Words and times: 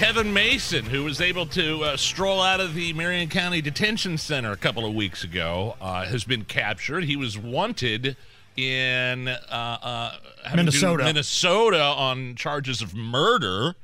Kevin 0.00 0.32
Mason, 0.32 0.86
who 0.86 1.04
was 1.04 1.20
able 1.20 1.44
to 1.44 1.84
uh, 1.84 1.96
stroll 1.98 2.40
out 2.40 2.58
of 2.58 2.72
the 2.72 2.94
Marion 2.94 3.28
County 3.28 3.60
Detention 3.60 4.16
Center 4.16 4.50
a 4.50 4.56
couple 4.56 4.86
of 4.86 4.94
weeks 4.94 5.24
ago, 5.24 5.76
uh, 5.78 6.06
has 6.06 6.24
been 6.24 6.46
captured. 6.46 7.04
He 7.04 7.16
was 7.16 7.36
wanted 7.36 8.16
in 8.56 9.28
uh, 9.28 9.36
uh, 9.50 10.16
having 10.46 10.64
to 10.64 10.72
do 10.72 10.78
Minnesota. 10.78 11.04
Minnesota 11.04 11.82
on 11.82 12.34
charges 12.34 12.80
of 12.80 12.94
murder. 12.94 13.74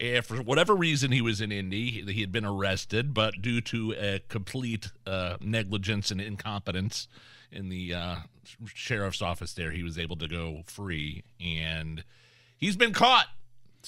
And 0.00 0.24
for 0.24 0.36
whatever 0.36 0.74
reason, 0.74 1.12
he 1.12 1.20
was 1.20 1.42
in 1.42 1.52
Indy. 1.52 1.90
He, 1.90 2.10
he 2.10 2.20
had 2.22 2.32
been 2.32 2.46
arrested, 2.46 3.12
but 3.12 3.42
due 3.42 3.60
to 3.60 3.92
a 3.98 4.22
complete 4.30 4.92
uh, 5.06 5.36
negligence 5.42 6.10
and 6.10 6.22
incompetence 6.22 7.06
in 7.52 7.68
the 7.68 7.92
uh, 7.92 8.16
sheriff's 8.64 9.20
office 9.20 9.52
there, 9.52 9.72
he 9.72 9.82
was 9.82 9.98
able 9.98 10.16
to 10.16 10.26
go 10.26 10.62
free. 10.64 11.22
And 11.38 12.02
he's 12.56 12.76
been 12.76 12.94
caught. 12.94 13.26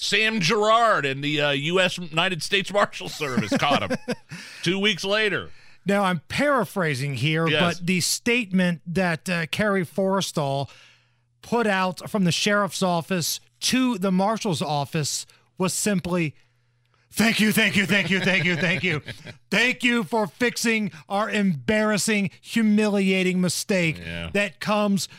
Sam 0.01 0.39
Gerard 0.39 1.05
and 1.05 1.21
the 1.23 1.41
uh, 1.41 1.51
U.S. 1.51 1.97
United 1.97 2.41
States 2.41 2.71
Marshal 2.71 3.09
Service 3.09 3.55
caught 3.57 3.89
him 3.91 3.97
two 4.63 4.79
weeks 4.79 5.03
later. 5.03 5.49
Now 5.85 6.03
I'm 6.03 6.21
paraphrasing 6.29 7.15
here, 7.15 7.47
Yes. 7.47 7.61
but 7.79 7.85
the 7.85 7.99
statement 7.99 8.81
that 8.87 9.29
uh, 9.29 9.45
Kerry 9.47 9.85
Forestal 9.85 10.69
put 11.41 11.67
out 11.67 12.09
from 12.09 12.23
the 12.23 12.31
sheriff's 12.31 12.81
office 12.81 13.39
to 13.61 13.97
the 13.97 14.11
marshal's 14.11 14.61
office 14.61 15.25
was 15.57 15.73
simply 15.73 16.33
Thank 17.11 17.39
you, 17.39 17.51
thank 17.51 17.75
you, 17.75 17.85
thank 17.87 18.09
you, 18.11 18.19
thank 18.19 18.45
you, 18.45 18.55
thank 18.55 18.83
you. 18.83 19.01
Thank 19.51 19.83
you 19.83 20.03
for 20.03 20.27
fixing 20.27 20.91
our 21.09 21.27
embarrassing, 21.27 22.29
humiliating 22.39 23.41
mistake 23.41 23.97
Yeah. 23.97 24.29
that 24.33 24.59
comes 24.59 25.09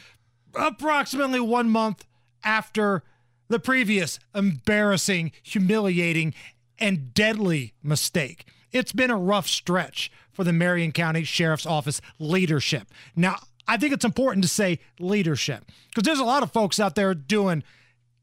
approximately 0.55 1.41
one 1.41 1.69
month 1.69 2.05
after 2.45 3.03
the 3.51 3.61
previous 3.61 4.19
embarrassing, 4.35 5.33
humiliating, 5.43 6.33
and 6.79 7.13
deadly 7.13 7.75
mistake. 7.83 8.47
It's 8.73 8.93
been 8.93 9.11
a 9.11 9.19
rough 9.19 9.49
stretch 9.49 10.11
for 10.33 10.45
the 10.45 10.53
Marion 10.53 10.93
County 10.93 11.25
Sheriff's 11.25 11.67
Office 11.67 12.01
leadership. 12.19 12.89
Now, 13.15 13.37
I 13.69 13.77
think 13.77 13.93
it's 13.93 14.05
important 14.05 14.45
to 14.45 14.49
say 14.49 14.79
leadership 14.99 15.65
because 15.89 16.05
there's 16.05 16.21
a 16.21 16.25
lot 16.25 16.45
of 16.45 16.53
folks 16.53 16.79
out 16.81 16.95
there 16.95 17.13
doing 17.13 17.65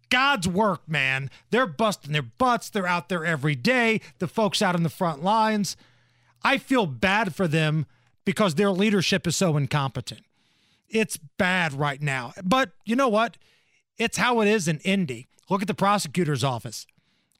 God's 0.09 0.48
work, 0.48 0.88
man. 0.88 1.30
They're 1.52 1.67
busting 1.67 2.14
their 2.14 2.22
butts. 2.22 2.70
They're 2.70 2.88
out 2.88 3.09
there 3.09 3.25
every 3.25 3.55
day. 3.55 4.00
The 4.20 4.28
folks 4.28 4.61
out 4.61 4.75
in 4.75 4.83
the 4.83 4.89
front 4.89 5.23
lines. 5.23 5.75
I 6.42 6.58
feel 6.58 6.86
bad 6.86 7.36
for 7.36 7.48
them 7.48 7.86
because 8.23 8.55
their 8.55 8.72
leadership 8.72 9.28
is 9.28 9.36
so 9.36 9.58
incompetent. 9.58 10.22
It's 10.89 11.17
bad 11.17 11.73
right 11.73 12.02
now. 12.02 12.31
But 12.42 12.72
you 12.86 12.95
know 12.95 13.09
what? 13.09 13.36
It's 13.98 14.17
how 14.17 14.42
it 14.42 14.48
is 14.48 14.67
in 14.67 14.80
Indy. 14.80 15.28
Look 15.50 15.62
at 15.62 15.67
the 15.67 15.73
prosecutor's 15.73 16.44
office. 16.44 16.86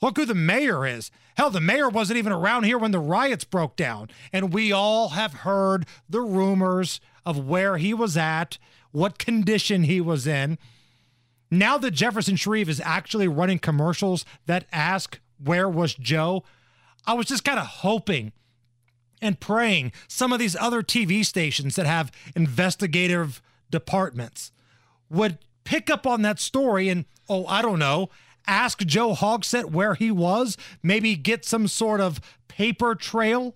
Look 0.02 0.18
who 0.18 0.26
the 0.26 0.36
mayor 0.36 0.86
is. 0.86 1.10
Hell, 1.36 1.50
the 1.50 1.62
mayor 1.62 1.90
wasn't 1.90 2.18
even 2.18 2.32
around 2.32 2.64
here 2.64 2.78
when 2.78 2.92
the 2.92 3.00
riots 3.00 3.44
broke 3.44 3.76
down. 3.76 4.10
And 4.32 4.54
we 4.54 4.72
all 4.72 5.10
have 5.10 5.34
heard 5.34 5.86
the 6.10 6.22
rumors 6.22 7.00
of 7.26 7.46
where 7.46 7.78
he 7.78 7.94
was 7.94 8.16
at, 8.16 8.58
what 8.92 9.18
condition 9.18 9.84
he 9.84 10.00
was 10.00 10.28
in. 10.28 10.58
Now 11.50 11.78
that 11.78 11.92
Jefferson 11.92 12.36
Shreve 12.36 12.70
is 12.70 12.82
actually 12.84 13.28
running 13.28 13.60
commercials 13.60 14.26
that 14.46 14.66
ask, 14.72 15.20
Where 15.44 15.70
was 15.70 15.96
Joe? 15.96 16.44
I 17.06 17.14
was 17.14 17.26
just 17.26 17.44
kind 17.44 17.60
of 17.60 17.66
hoping 17.66 18.34
and 19.22 19.40
praying 19.40 19.94
some 20.08 20.32
of 20.32 20.40
these 20.40 20.56
other 20.56 20.84
TV 20.84 21.26
stations 21.26 21.76
that 21.76 21.86
have 21.86 22.12
investigative 22.36 23.42
departments 23.72 24.52
would 25.10 25.40
pick 25.68 25.90
up 25.90 26.08
on 26.08 26.22
that 26.22 26.40
story 26.40 26.88
and, 26.88 27.04
oh, 27.28 27.46
I 27.46 27.62
don't 27.62 27.78
know, 27.80 28.10
ask 28.48 28.80
Joe 28.86 29.14
Hogsett 29.14 29.66
where 29.72 29.96
he 29.96 30.10
was, 30.12 30.56
maybe 30.82 31.16
get 31.18 31.44
some 31.44 31.68
sort 31.68 32.00
of 32.00 32.22
paper 32.48 32.96
trail. 32.96 33.54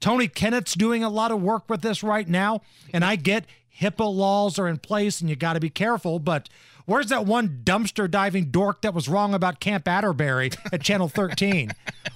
Tony 0.00 0.28
Kennett's 0.28 0.72
doing 0.74 1.04
a 1.04 1.10
lot 1.10 1.30
of 1.30 1.42
work 1.42 1.68
with 1.68 1.82
this 1.82 2.02
right 2.02 2.26
now, 2.26 2.62
and 2.92 3.04
I 3.04 3.16
get 3.16 3.44
HIPAA 3.80 4.12
laws 4.14 4.58
are 4.58 4.66
in 4.66 4.78
place 4.78 5.20
and 5.20 5.28
you 5.28 5.36
got 5.36 5.52
to 5.52 5.60
be 5.60 5.68
careful, 5.70 6.18
but 6.18 6.48
where's 6.86 7.08
that 7.08 7.26
one 7.26 7.60
dumpster 7.64 8.10
diving 8.10 8.46
dork 8.46 8.80
that 8.80 8.94
was 8.94 9.08
wrong 9.08 9.34
about 9.34 9.60
Camp 9.60 9.86
Atterbury 9.86 10.50
at 10.72 10.80
Channel 10.80 11.08
13? 11.08 11.70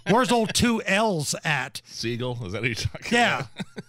Where's 0.08 0.32
old 0.32 0.54
two 0.54 0.82
L's 0.86 1.34
at? 1.44 1.82
Segall, 1.86 2.42
is 2.46 2.52
that 2.54 2.62
who 2.62 2.68
you're 2.68 2.74
talking 2.74 3.08
Yeah. 3.12 3.38
about? 3.40 3.84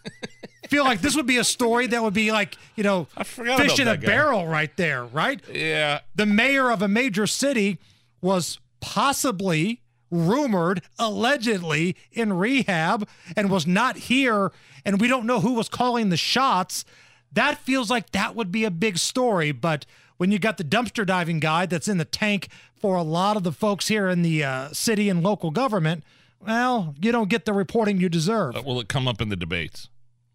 feel 0.69 0.83
like 0.83 1.01
this 1.01 1.15
would 1.15 1.25
be 1.25 1.37
a 1.37 1.43
story 1.43 1.87
that 1.87 2.01
would 2.01 2.13
be 2.13 2.31
like, 2.31 2.57
you 2.75 2.83
know, 2.83 3.05
fish 3.23 3.79
in 3.79 3.87
a 3.87 3.97
guy. 3.97 4.05
barrel 4.05 4.47
right 4.47 4.75
there, 4.77 5.05
right? 5.05 5.41
Yeah. 5.51 6.01
The 6.15 6.25
mayor 6.25 6.71
of 6.71 6.81
a 6.81 6.87
major 6.87 7.27
city 7.27 7.79
was 8.21 8.59
possibly 8.79 9.81
rumored, 10.09 10.81
allegedly 10.97 11.95
in 12.11 12.33
rehab 12.33 13.07
and 13.35 13.49
was 13.49 13.67
not 13.67 13.97
here, 13.97 14.51
and 14.85 15.01
we 15.01 15.07
don't 15.07 15.25
know 15.25 15.41
who 15.41 15.53
was 15.53 15.69
calling 15.69 16.09
the 16.09 16.17
shots. 16.17 16.85
That 17.31 17.57
feels 17.57 17.89
like 17.89 18.11
that 18.11 18.35
would 18.35 18.51
be 18.51 18.63
a 18.63 18.71
big 18.71 18.97
story, 18.97 19.51
but 19.51 19.85
when 20.17 20.31
you 20.31 20.39
got 20.39 20.57
the 20.57 20.63
dumpster 20.63 21.05
diving 21.05 21.39
guy 21.39 21.65
that's 21.65 21.87
in 21.87 21.97
the 21.97 22.05
tank 22.05 22.49
for 22.75 22.95
a 22.95 23.03
lot 23.03 23.37
of 23.37 23.43
the 23.43 23.51
folks 23.51 23.87
here 23.87 24.07
in 24.07 24.21
the 24.21 24.43
uh, 24.43 24.69
city 24.71 25.09
and 25.09 25.21
local 25.23 25.51
government, 25.51 26.03
well, 26.39 26.95
you 27.01 27.11
don't 27.11 27.29
get 27.29 27.45
the 27.45 27.53
reporting 27.53 27.99
you 27.99 28.09
deserve. 28.09 28.55
Uh, 28.55 28.61
will 28.65 28.79
it 28.79 28.87
come 28.87 29.07
up 29.07 29.21
in 29.21 29.29
the 29.29 29.35
debates? 29.35 29.89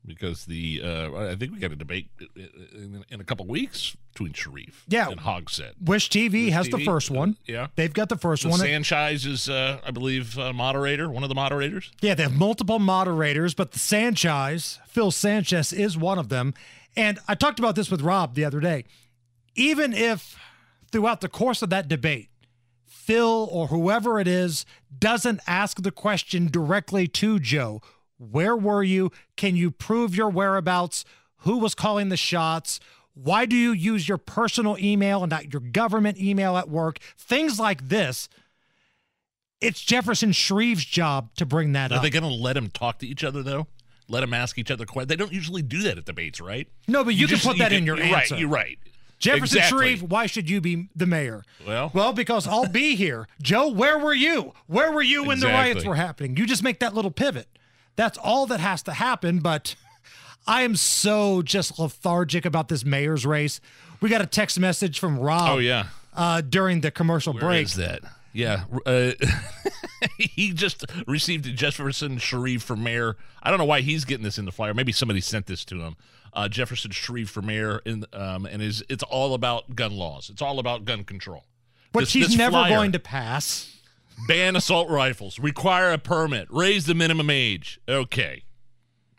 Because 0.05 0.47
the 0.47 0.83
uh, 0.85 1.31
I 1.31 1.37
think 1.37 1.53
we 1.53 1.59
got 1.61 1.71
a 1.71 1.77
debate 1.77 2.09
in, 2.35 3.05
in 3.09 3.21
a 3.21 3.25
couple 3.25 3.47
weeks 3.47 3.97
between 4.13 4.33
Shreve 4.33 4.85
Yeah. 4.89 5.09
and 5.09 5.21
Hogsett. 5.21 5.75
WISH 5.81 6.09
TV 6.11 6.51
has 6.51 6.69
the 6.69 6.81
first 6.85 7.09
one. 7.11 7.37
yeah. 7.47 7.69
They've 7.77 7.93
got 7.93 8.09
the 8.09 8.17
first 8.17 8.43
So 8.43 8.49
one. 8.49 8.59
Sanchez 8.59 9.25
is, 9.25 9.49
uh, 9.49 9.81
I 9.87 9.93
believe, 9.93 10.37
uh, 10.39 10.53
moderator, 10.53 11.09
one 11.09 11.23
of 11.23 11.29
the 11.29 11.37
moderators. 11.37 11.93
Yeah, 12.01 12.15
they 12.15 12.25
have 12.25 12.35
multiple 12.37 12.81
moderators, 12.81 13.55
but 13.55 13.71
the 13.73 13.79
Sanchez, 13.79 14.81
Phil 14.89 15.13
Sanchez, 15.13 15.73
is 15.73 15.97
one 15.97 16.19
of 16.19 16.29
them. 16.31 16.53
And 16.97 17.21
I 17.29 17.37
talked 17.37 17.61
about 17.61 17.77
this 17.77 17.89
with 17.91 18.03
Rob 18.03 18.35
the 18.35 18.45
other 18.45 18.59
day. 18.61 18.85
Even 19.55 19.93
if 19.93 20.37
throughout 20.91 21.21
the 21.21 21.29
course 21.29 21.63
of 21.63 21.71
that 21.71 21.87
debate, 21.87 22.29
Phil 22.87 23.49
or 23.51 23.69
whoever 23.69 24.19
it 24.21 24.27
is 24.29 24.67
doesn't 24.99 25.41
ask 25.47 25.83
the 25.83 25.91
question 25.93 26.49
directly 26.51 27.07
to 27.09 27.39
Joe, 27.39 27.81
where 28.31 28.57
were 28.57 28.83
you? 28.83 29.11
Can 29.37 29.57
you 29.57 29.71
prove 29.71 30.15
your 30.15 30.29
whereabouts? 30.31 31.05
Who 31.39 31.59
was 31.59 31.75
calling 31.75 32.09
the 32.09 32.17
shots? 32.17 32.79
Why 33.15 33.47
do 33.47 33.57
you 33.57 33.73
use 33.73 34.09
your 34.09 34.19
personal 34.19 34.79
email 34.79 35.23
and 35.23 35.31
not 35.31 35.53
your 35.53 35.61
government 35.61 36.19
email 36.19 36.57
at 36.57 36.69
work? 36.69 36.99
Things 37.19 37.59
like 37.59 37.89
this. 37.89 38.29
It's 39.61 39.81
Jefferson 39.81 40.33
Shreve's 40.33 40.85
job 40.85 41.35
to 41.37 41.47
bring 41.47 41.73
that 41.73 41.93
Are 41.93 41.97
up. 41.97 42.01
Are 42.01 42.03
they 42.03 42.11
going 42.11 42.25
to 42.25 42.29
let 42.31 42.57
him 42.57 42.69
talk 42.69 42.99
to 43.01 43.07
each 43.07 43.23
other 43.23 43.43
though? 43.43 43.67
Let 44.09 44.21
them 44.21 44.35
ask 44.35 44.59
each 44.59 44.71
other 44.71 44.85
questions. 44.85 45.09
They 45.09 45.17
don't 45.17 45.33
usually 45.33 45.63
do 45.63 45.83
that 45.83 45.99
at 45.99 46.05
debates, 46.05 46.41
right? 46.41 46.69
No, 46.89 47.05
but 47.05 47.15
you, 47.15 47.27
can 47.27 47.37
just- 47.37 47.47
put 47.47 47.59
that 47.59 47.73
in 47.73 47.87
your 47.87 47.97
you're 47.97 48.07
answer. 48.17 48.35
Right, 48.35 48.41
you're 48.41 48.49
right. 48.49 48.79
Jefferson 49.19 49.59
Exactly. 49.59 49.79
Shreve, 49.79 50.03
why 50.03 50.27
should 50.27 50.51
you 50.51 50.61
be 50.61 50.89
the 50.97 51.07
mayor? 51.07 51.45
Well, 51.65 51.93
Well, 51.95 52.13
because 52.13 52.49
I'll 52.49 52.67
be 52.69 52.97
here. 52.97 53.29
Joe, 53.41 53.69
where 53.69 53.97
were 53.97 54.13
you? 54.13 54.53
Where 54.67 54.91
were 54.91 55.03
you 55.03 55.23
when 55.25 55.39
the 55.39 55.47
riots 55.47 55.85
were 55.85 55.95
happening? 55.95 56.37
You 56.37 56.45
just 56.45 56.65
make 56.65 56.81
that 56.81 56.93
little 56.93 57.13
pivot. 57.13 57.47
That's 57.97 58.19
all 58.19 58.47
that 58.47 58.61
has 58.61 58.83
to 58.85 58.93
happen. 58.93 59.41
But 59.41 59.75
I 60.47 60.63
am 60.63 60.77
so 60.77 61.43
just 61.43 61.79
lethargic 61.79 62.45
about 62.45 62.69
this 62.69 62.85
mayor's 62.85 63.25
race. 63.27 63.61
We 64.01 64.09
got 64.09 64.21
a 64.21 64.27
text 64.27 64.59
message 64.59 64.99
from 64.99 65.19
Rob 65.19 65.49
oh 65.49 65.59
yeah. 65.59 65.87
uh, 66.15 66.41
during 66.41 66.81
the 66.81 66.91
commercial 66.91 67.33
Where 67.33 67.43
break. 67.43 67.67
is 67.67 67.75
that? 67.77 68.01
Yeah. 68.33 68.65
Uh, 68.87 69.13
he 70.19 70.53
just 70.53 70.85
received 71.07 71.45
Jefferson 71.57 72.19
Shreve 72.19 72.63
for 72.63 72.77
mayor. 72.77 73.17
I 73.43 73.51
don't 73.51 73.59
know 73.59 73.65
why 73.65 73.83
he's 73.83 74.05
getting 74.05 74.25
this 74.25 74.39
in 74.39 74.45
the 74.45 74.53
flyer. 74.53 74.75
Maybe 74.75 74.91
somebody 74.91 75.21
sent 75.21 75.47
this 75.47 75.65
to 75.67 75.81
him. 75.81 75.97
Uh, 76.33 76.49
Jefferson 76.49 76.91
Shreve 76.93 77.29
for 77.29 77.43
mayor, 77.43 77.83
in, 77.85 78.07
um, 78.15 78.47
and 78.47 78.63
is 78.63 78.83
it's 78.89 79.03
all 79.03 79.35
about 79.35 79.77
gun 79.77 79.93
laws. 79.93 80.31
It's 80.31 80.41
all 80.41 80.59
about 80.59 80.87
gun 80.87 81.05
control. 81.05 81.45
Which 81.93 82.07
This- 82.07 82.13
he's 82.15 82.29
this 82.29 82.37
never 82.39 82.53
flyer, 82.53 82.71
going 82.71 82.93
to 82.93 82.99
pass. 82.99 83.71
Ban 84.29 84.57
assault 84.57 84.89
rifles, 84.89 85.39
require 85.39 85.93
a 85.93 85.99
permit, 85.99 86.47
raise 86.51 86.87
the 86.87 86.95
minimum 86.95 87.31
age. 87.31 87.81
Okay, 87.89 88.45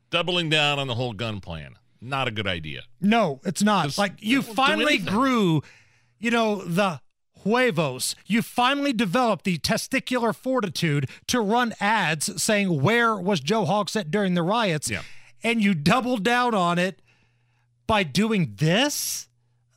doubling 0.09 0.49
down 0.49 0.79
on 0.79 0.87
the 0.87 0.95
whole 0.95 1.13
gun 1.13 1.39
plan. 1.39 1.75
Not 2.01 2.27
a 2.27 2.31
good 2.31 2.47
idea. 2.47 2.81
No, 2.99 3.39
it's 3.45 3.63
not. 3.63 3.85
Just 3.85 3.97
like 3.97 4.13
you 4.19 4.41
finally 4.41 4.97
grew, 4.97 5.61
you 6.19 6.31
know, 6.31 6.57
the 6.63 6.99
huevos. 7.43 8.15
You 8.25 8.41
finally 8.41 8.91
developed 8.93 9.45
the 9.45 9.57
testicular 9.57 10.35
fortitude 10.35 11.09
to 11.27 11.39
run 11.39 11.73
ads 11.79 12.41
saying 12.41 12.81
where 12.81 13.15
was 13.15 13.39
Joe 13.39 13.65
Hogsett 13.65 14.11
during 14.11 14.33
the 14.33 14.43
riots, 14.43 14.89
Yeah. 14.89 15.01
and 15.43 15.63
you 15.63 15.73
doubled 15.73 16.23
down 16.23 16.53
on 16.53 16.77
it 16.77 17.01
by 17.87 18.03
doing 18.03 18.53
this? 18.57 19.27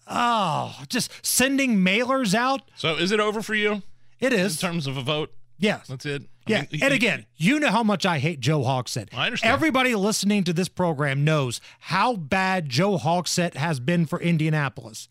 Oh, 0.09 0.77
just 0.89 1.11
sending 1.25 1.77
mailers 1.79 2.35
out? 2.35 2.63
So 2.77 2.97
is 2.97 3.11
it 3.13 3.19
over 3.21 3.43
for 3.43 3.55
you 3.55 3.83
It 4.21 4.33
in 4.33 4.51
terms 4.51 4.87
of 4.87 4.97
a 4.97 5.03
vote? 5.03 5.33
Yes. 5.59 5.87
That's 5.89 6.05
it. 6.07 6.23
I 6.23 6.27
Yeah, 6.51 6.61
mean, 6.61 6.69
he- 6.71 6.83
and 6.83 6.93
again, 6.95 7.27
you 7.37 7.59
know 7.59 7.71
how 7.71 7.83
much 7.83 8.05
I 8.07 8.19
hate 8.19 8.41
Joe 8.41 8.61
Hogsett. 8.63 9.09
I 9.15 9.27
understand. 9.27 9.53
Everybody 9.53 9.95
listening 9.95 10.45
to 10.45 10.53
this 10.53 10.69
program 10.69 11.25
knows 11.25 11.61
how 11.81 12.15
bad 12.17 12.69
Joe 12.69 12.99
Hogsett 12.99 13.55
has 13.55 13.81
been 13.81 14.07
for 14.07 14.21
Indianapolis. 14.21 15.09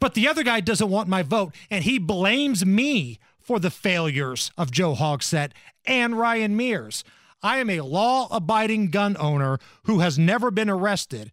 But 0.00 0.14
the 0.14 0.26
other 0.26 0.42
guy 0.42 0.60
doesn't 0.60 0.88
want 0.90 1.08
my 1.08 1.22
vote, 1.22 1.54
and 1.70 1.84
he 1.84 1.98
blames 1.98 2.64
me 2.66 3.18
for 3.40 3.58
the 3.60 3.70
failures 3.70 4.50
of 4.58 4.70
Joe 4.70 4.94
Hogsett 4.94 5.52
and 5.86 6.18
Ryan 6.18 6.56
Mears. 6.56 7.04
I 7.42 7.58
am 7.58 7.68
a 7.68 7.82
law 7.82 8.26
abiding 8.30 8.90
gun 8.90 9.16
owner 9.18 9.58
who 9.84 10.00
has 10.00 10.18
never 10.18 10.50
been 10.50 10.70
arrested. 10.70 11.30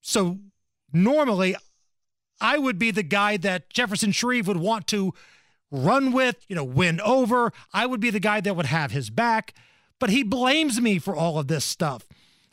So 0.00 0.40
normally, 0.92 1.54
I 2.40 2.58
would 2.58 2.78
be 2.78 2.90
the 2.90 3.02
guy 3.04 3.36
that 3.38 3.70
Jefferson 3.70 4.10
Shreve 4.12 4.48
would 4.48 4.56
want 4.58 4.86
to 4.88 5.14
run 5.74 6.12
with, 6.12 6.36
you 6.48 6.56
know, 6.56 6.64
win 6.64 7.00
over. 7.00 7.52
I 7.72 7.86
would 7.86 8.00
be 8.00 8.10
the 8.10 8.20
guy 8.20 8.40
that 8.40 8.56
would 8.56 8.66
have 8.66 8.92
his 8.92 9.10
back. 9.10 9.54
But 9.98 10.10
he 10.10 10.22
blames 10.22 10.80
me 10.80 10.98
for 10.98 11.14
all 11.14 11.38
of 11.38 11.48
this 11.48 11.64
stuff. 11.64 12.04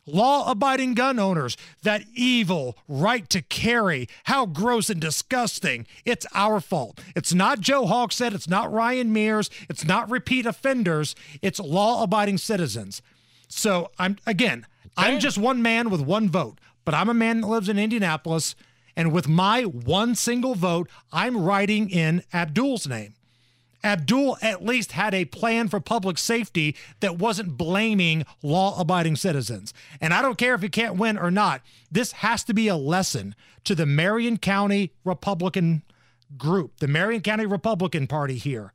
Law 0.04 0.50
abiding 0.50 0.94
gun 0.94 1.20
owners, 1.20 1.56
that 1.84 2.02
evil 2.12 2.76
right 2.88 3.28
to 3.30 3.40
carry, 3.40 4.08
how 4.24 4.46
gross 4.46 4.90
and 4.90 5.00
disgusting. 5.00 5.86
It's 6.04 6.26
our 6.34 6.60
fault. 6.60 7.00
It's 7.14 7.32
not 7.32 7.60
Joe 7.60 7.84
Hogsett. 7.84 8.34
It's 8.34 8.48
not 8.48 8.72
Ryan 8.72 9.12
Mears. 9.12 9.48
It's 9.68 9.84
not 9.84 10.10
repeat 10.10 10.44
offenders. 10.44 11.14
It's 11.40 11.60
law 11.60 12.02
abiding 12.02 12.38
citizens. 12.38 13.00
So 13.48 13.92
I'm, 13.98 14.16
again, 14.26 14.66
I'm 14.96 15.20
just 15.20 15.38
one 15.38 15.62
man 15.62 15.88
with 15.88 16.00
one 16.00 16.28
vote, 16.28 16.58
but 16.84 16.94
I'm 16.94 17.08
a 17.08 17.14
man 17.14 17.40
that 17.40 17.46
lives 17.46 17.68
in 17.68 17.78
Indianapolis. 17.78 18.56
And 18.96 19.12
with 19.12 19.28
my 19.28 19.62
one 19.62 20.14
single 20.14 20.54
vote, 20.54 20.88
I'm 21.12 21.42
writing 21.42 21.88
in 21.90 22.22
Abdul's 22.32 22.86
name. 22.86 23.14
Abdul 23.84 24.38
at 24.40 24.64
least 24.64 24.92
had 24.92 25.12
a 25.14 25.24
plan 25.24 25.68
for 25.68 25.80
public 25.80 26.18
safety 26.18 26.76
that 27.00 27.18
wasn't 27.18 27.56
blaming 27.56 28.24
law 28.42 28.78
abiding 28.80 29.16
citizens. 29.16 29.74
And 30.00 30.14
I 30.14 30.22
don't 30.22 30.38
care 30.38 30.54
if 30.54 30.62
he 30.62 30.68
can't 30.68 30.96
win 30.96 31.18
or 31.18 31.30
not, 31.30 31.62
this 31.90 32.12
has 32.12 32.44
to 32.44 32.54
be 32.54 32.68
a 32.68 32.76
lesson 32.76 33.34
to 33.64 33.74
the 33.74 33.86
Marion 33.86 34.38
County 34.38 34.92
Republican 35.04 35.82
group, 36.36 36.78
the 36.78 36.88
Marion 36.88 37.22
County 37.22 37.46
Republican 37.46 38.06
Party 38.06 38.36
here. 38.38 38.72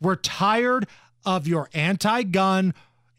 We're 0.00 0.16
tired 0.16 0.86
of 1.24 1.46
your 1.46 1.70
anti 1.72 2.22
gun, 2.24 2.74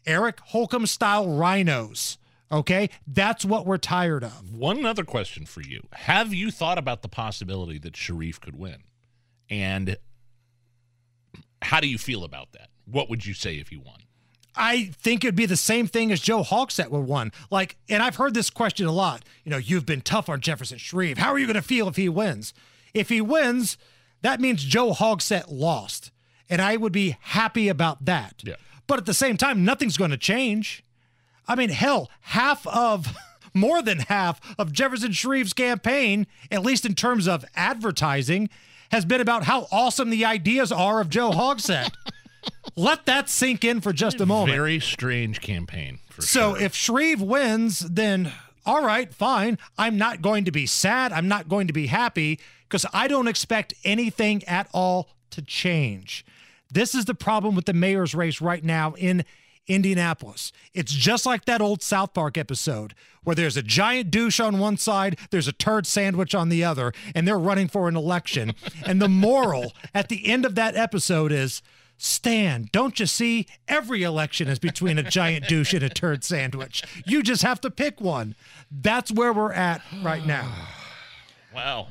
Eric 0.06 0.38
Holcomb 0.46 0.86
style 0.86 1.28
rhinos. 1.28 2.18
Okay? 2.50 2.90
That's 3.06 3.44
what 3.44 3.66
we're 3.66 3.78
tired 3.78 4.24
of. 4.24 4.54
One 4.54 4.84
other 4.86 5.04
question 5.04 5.46
for 5.46 5.60
you. 5.60 5.86
Have 5.92 6.32
you 6.32 6.50
thought 6.50 6.78
about 6.78 7.02
the 7.02 7.08
possibility 7.08 7.78
that 7.78 7.96
Shreve 7.96 8.40
could 8.40 8.56
win? 8.56 8.84
And 9.50 9.96
how 11.62 11.80
do 11.80 11.88
you 11.88 11.98
feel 11.98 12.24
about 12.24 12.52
that? 12.52 12.68
What 12.84 13.10
would 13.10 13.26
you 13.26 13.34
say 13.34 13.56
if 13.56 13.68
he 13.68 13.76
won? 13.76 13.98
I 14.54 14.84
think 14.96 15.22
it'd 15.22 15.34
be 15.34 15.46
the 15.46 15.56
same 15.56 15.86
thing 15.86 16.10
as 16.10 16.20
Joe 16.20 16.42
Hogsett 16.42 16.90
would 16.90 17.06
won. 17.06 17.30
Like, 17.50 17.76
and 17.88 18.02
I've 18.02 18.16
heard 18.16 18.32
this 18.32 18.48
question 18.48 18.86
a 18.86 18.92
lot. 18.92 19.22
You 19.44 19.50
know, 19.50 19.58
you've 19.58 19.84
been 19.84 20.00
tough 20.00 20.28
on 20.28 20.40
Jefferson 20.40 20.78
Shreve. 20.78 21.18
How 21.18 21.30
are 21.30 21.38
you 21.38 21.46
going 21.46 21.56
to 21.56 21.62
feel 21.62 21.88
if 21.88 21.96
he 21.96 22.08
wins? 22.08 22.54
If 22.94 23.10
he 23.10 23.20
wins, 23.20 23.76
that 24.22 24.40
means 24.40 24.64
Joe 24.64 24.92
Hogsett 24.92 25.44
lost. 25.48 26.10
And 26.48 26.62
I 26.62 26.76
would 26.76 26.92
be 26.92 27.16
happy 27.20 27.68
about 27.68 28.06
that. 28.06 28.42
Yeah. 28.44 28.54
But 28.86 28.98
at 28.98 29.06
the 29.06 29.14
same 29.14 29.36
time, 29.36 29.64
nothing's 29.64 29.96
going 29.98 30.12
to 30.12 30.16
change. 30.16 30.82
I 31.48 31.54
mean, 31.54 31.70
hell, 31.70 32.10
half 32.22 32.66
of, 32.66 33.14
more 33.54 33.82
than 33.82 34.00
half 34.00 34.40
of 34.58 34.72
Jefferson 34.72 35.12
Shreve's 35.12 35.52
campaign, 35.52 36.26
at 36.50 36.62
least 36.62 36.84
in 36.84 36.94
terms 36.94 37.26
of 37.28 37.44
advertising, 37.54 38.48
has 38.90 39.04
been 39.04 39.20
about 39.20 39.44
how 39.44 39.66
awesome 39.72 40.10
the 40.10 40.24
ideas 40.24 40.70
are 40.72 41.00
of 41.00 41.08
Joe 41.10 41.30
Hogsett. 41.30 41.90
Let 42.76 43.06
that 43.06 43.28
sink 43.28 43.64
in 43.64 43.80
for 43.80 43.92
just 43.92 44.20
a 44.20 44.26
moment. 44.26 44.52
Very 44.56 44.80
strange 44.80 45.40
campaign. 45.40 45.98
For 46.10 46.22
So 46.22 46.54
sure. 46.54 46.62
if 46.64 46.74
Shreve 46.74 47.20
wins, 47.22 47.80
then 47.80 48.32
all 48.64 48.84
right, 48.84 49.12
fine. 49.14 49.58
I'm 49.78 49.96
not 49.96 50.22
going 50.22 50.44
to 50.44 50.50
be 50.52 50.66
sad. 50.66 51.12
I'm 51.12 51.28
not 51.28 51.48
going 51.48 51.68
to 51.68 51.72
be 51.72 51.86
happy 51.86 52.40
because 52.68 52.84
I 52.92 53.06
don't 53.08 53.28
expect 53.28 53.74
anything 53.84 54.42
at 54.44 54.68
all 54.72 55.08
to 55.30 55.42
change. 55.42 56.24
This 56.70 56.94
is 56.94 57.04
the 57.04 57.14
problem 57.14 57.54
with 57.54 57.64
the 57.66 57.72
mayor's 57.72 58.14
race 58.14 58.40
right 58.40 58.62
now 58.64 58.92
in 58.94 59.24
Indianapolis. 59.68 60.52
It's 60.74 60.92
just 60.92 61.26
like 61.26 61.44
that 61.44 61.60
old 61.60 61.82
South 61.82 62.14
Park 62.14 62.38
episode 62.38 62.94
where 63.24 63.34
there's 63.34 63.56
a 63.56 63.62
giant 63.62 64.10
douche 64.10 64.38
on 64.38 64.58
one 64.58 64.76
side, 64.76 65.18
there's 65.30 65.48
a 65.48 65.52
turd 65.52 65.86
sandwich 65.86 66.34
on 66.34 66.48
the 66.48 66.62
other, 66.62 66.92
and 67.14 67.26
they're 67.26 67.38
running 67.38 67.66
for 67.66 67.88
an 67.88 67.96
election. 67.96 68.54
and 68.86 69.02
the 69.02 69.08
moral 69.08 69.72
at 69.92 70.08
the 70.08 70.28
end 70.28 70.44
of 70.46 70.54
that 70.54 70.76
episode 70.76 71.32
is 71.32 71.60
Stan, 71.98 72.68
don't 72.72 73.00
you 73.00 73.06
see? 73.06 73.46
Every 73.66 74.02
election 74.02 74.48
is 74.48 74.58
between 74.58 74.98
a 74.98 75.02
giant 75.02 75.48
douche 75.48 75.72
and 75.72 75.82
a 75.82 75.88
turd 75.88 76.24
sandwich. 76.24 76.84
You 77.06 77.22
just 77.22 77.42
have 77.42 77.60
to 77.62 77.70
pick 77.70 78.00
one. 78.00 78.34
That's 78.70 79.10
where 79.10 79.32
we're 79.32 79.52
at 79.52 79.82
right 80.02 80.24
now. 80.24 80.52
wow. 81.54 81.88